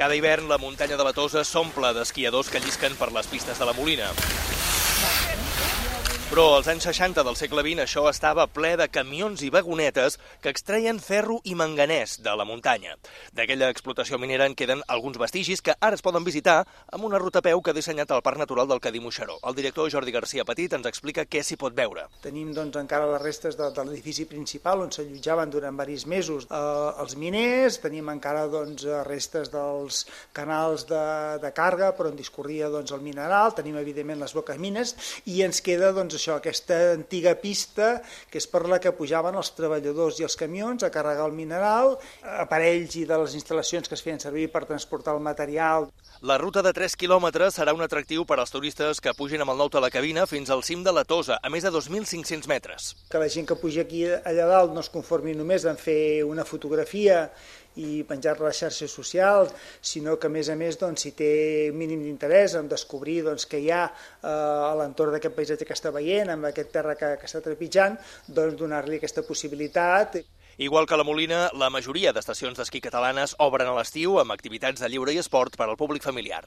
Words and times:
Cada 0.00 0.16
hivern 0.16 0.48
la 0.48 0.56
muntanya 0.56 0.96
de 0.96 1.04
la 1.04 1.12
Tosa 1.12 1.42
s'omple 1.44 1.90
d'esquiadors 1.92 2.48
que 2.48 2.62
llisquen 2.64 2.94
per 2.96 3.10
les 3.12 3.26
pistes 3.28 3.60
de 3.60 3.66
la 3.68 3.74
Molina. 3.76 4.08
Però 6.30 6.44
als 6.54 6.68
anys 6.70 6.84
60 6.86 7.24
del 7.26 7.34
segle 7.34 7.64
XX 7.66 7.82
això 7.82 8.04
estava 8.06 8.44
ple 8.46 8.76
de 8.78 8.84
camions 8.86 9.40
i 9.42 9.48
vagonetes 9.50 10.14
que 10.38 10.52
extreien 10.54 11.00
ferro 11.02 11.40
i 11.42 11.56
manganès 11.58 12.12
de 12.22 12.34
la 12.38 12.44
muntanya. 12.46 12.92
D'aquella 13.34 13.66
explotació 13.74 14.14
minera 14.22 14.46
en 14.46 14.54
queden 14.54 14.84
alguns 14.86 15.18
vestigis 15.18 15.58
que 15.58 15.74
ara 15.74 15.98
es 15.98 16.04
poden 16.06 16.22
visitar 16.22 16.60
amb 16.94 17.08
una 17.08 17.18
ruta 17.18 17.42
a 17.42 17.42
peu 17.42 17.58
que 17.58 17.72
ha 17.72 17.74
dissenyat 17.74 18.14
el 18.14 18.22
Parc 18.22 18.38
Natural 18.38 18.70
del 18.70 18.78
Cadí 18.78 19.00
Moixeró. 19.02 19.40
El 19.42 19.56
director 19.56 19.90
Jordi 19.90 20.14
Garcia 20.14 20.44
Petit 20.46 20.76
ens 20.78 20.86
explica 20.86 21.24
què 21.26 21.42
s'hi 21.42 21.58
pot 21.58 21.74
veure. 21.74 22.06
Tenim 22.22 22.54
doncs, 22.54 22.78
encara 22.78 23.10
les 23.10 23.24
restes 23.24 23.58
de, 23.58 23.66
de 23.74 23.86
l'edifici 23.88 24.28
principal 24.30 24.86
on 24.86 24.94
s'allotjaven 24.94 25.50
durant 25.50 25.82
varis 25.82 26.06
mesos 26.06 26.46
eh, 26.46 26.62
els 27.02 27.18
miners, 27.18 27.80
tenim 27.82 28.14
encara 28.14 28.46
doncs, 28.54 28.86
restes 29.10 29.50
dels 29.50 30.04
canals 30.30 30.86
de, 30.86 31.02
de 31.42 31.52
càrrega 31.58 31.90
per 31.98 32.12
on 32.12 32.22
discorria 32.22 32.70
doncs, 32.70 32.94
el 32.94 33.02
mineral, 33.02 33.50
tenim 33.58 33.82
evidentment 33.82 34.22
les 34.22 34.38
boques 34.38 34.62
mines 34.62 34.94
i 35.26 35.42
ens 35.42 35.58
queda 35.58 35.90
doncs, 35.90 36.19
això, 36.20 36.36
aquesta 36.36 36.76
antiga 36.92 37.34
pista 37.40 37.96
que 38.30 38.38
és 38.38 38.46
per 38.50 38.66
la 38.68 38.78
que 38.82 38.92
pujaven 38.96 39.38
els 39.40 39.52
treballadors 39.56 40.20
i 40.20 40.26
els 40.28 40.36
camions 40.36 40.84
a 40.84 40.92
carregar 40.92 41.26
el 41.30 41.36
mineral, 41.36 41.96
aparells 42.44 42.98
i 43.00 43.06
de 43.08 43.18
les 43.24 43.36
instal·lacions 43.38 43.88
que 43.88 43.96
es 43.96 44.04
feien 44.04 44.20
servir 44.20 44.50
per 44.52 44.66
transportar 44.68 45.16
el 45.16 45.24
material. 45.24 45.88
La 46.20 46.36
ruta 46.36 46.60
de 46.60 46.74
3 46.76 46.98
quilòmetres 47.00 47.56
serà 47.56 47.72
un 47.72 47.80
atractiu 47.80 48.26
per 48.28 48.36
als 48.38 48.52
turistes 48.52 49.00
que 49.00 49.14
pugin 49.16 49.40
amb 49.40 49.54
el 49.54 49.62
nou 49.62 49.70
telecabina 49.72 50.26
fins 50.28 50.50
al 50.52 50.60
cim 50.66 50.84
de 50.84 50.92
la 50.92 51.06
Tosa, 51.08 51.38
a 51.40 51.48
més 51.48 51.64
de 51.64 51.72
2.500 51.72 52.50
metres. 52.50 52.90
Que 53.08 53.22
la 53.22 53.30
gent 53.32 53.48
que 53.48 53.56
puja 53.56 53.86
aquí 53.86 54.04
allà 54.04 54.50
dalt 54.50 54.76
no 54.76 54.84
es 54.84 54.92
conformi 54.92 55.32
només 55.38 55.64
en 55.64 55.80
fer 55.80 56.20
una 56.28 56.44
fotografia 56.44 57.30
i 57.78 58.02
penjar-la 58.06 58.48
a 58.48 58.50
les 58.50 58.60
xarxes 58.60 58.90
socials, 58.90 59.52
sinó 59.80 60.16
que 60.18 60.26
a 60.26 60.32
més 60.32 60.50
a 60.50 60.56
més 60.58 60.78
doncs, 60.80 61.04
si 61.06 61.12
té 61.16 61.70
mínim 61.72 62.02
d'interès 62.02 62.56
en 62.58 62.68
descobrir 62.68 63.20
doncs, 63.26 63.46
que 63.46 63.60
hi 63.62 63.70
ha 63.70 63.84
eh, 63.86 64.28
a 64.28 64.72
l'entorn 64.80 65.14
d'aquest 65.14 65.36
paisatge 65.36 65.68
que 65.68 65.76
està 65.76 65.92
veient, 65.94 66.09
amb 66.18 66.50
aquest 66.50 66.72
terra 66.74 66.96
que, 66.98 67.14
que 67.20 67.30
està 67.30 67.42
trepitjant, 67.44 67.96
doncs 68.26 68.58
donar-li 68.58 68.98
aquesta 68.98 69.22
possibilitat. 69.26 70.18
Igual 70.60 70.84
que 70.86 70.98
la 70.98 71.06
Molina, 71.08 71.44
la 71.56 71.70
majoria 71.72 72.12
d'estacions 72.12 72.58
d'esquí 72.58 72.82
catalanes 72.84 73.32
obren 73.40 73.70
a 73.70 73.76
l'estiu 73.78 74.18
amb 74.20 74.34
activitats 74.34 74.82
de 74.82 74.90
lliure 74.92 75.14
i 75.14 75.22
esport 75.22 75.56
per 75.56 75.70
al 75.70 75.78
públic 75.80 76.04
familiar. 76.04 76.42